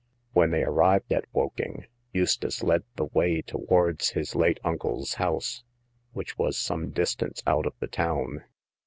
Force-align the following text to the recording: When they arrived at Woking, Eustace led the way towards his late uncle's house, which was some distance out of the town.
When 0.33 0.49
they 0.49 0.63
arrived 0.63 1.13
at 1.13 1.27
Woking, 1.31 1.85
Eustace 2.11 2.63
led 2.63 2.83
the 2.95 3.05
way 3.05 3.43
towards 3.43 4.09
his 4.09 4.33
late 4.33 4.59
uncle's 4.63 5.13
house, 5.13 5.61
which 6.13 6.39
was 6.39 6.57
some 6.57 6.89
distance 6.89 7.43
out 7.45 7.67
of 7.67 7.75
the 7.79 7.85
town. 7.85 8.43